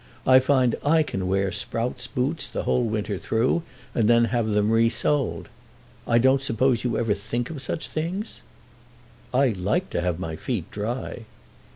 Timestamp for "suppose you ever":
6.41-7.13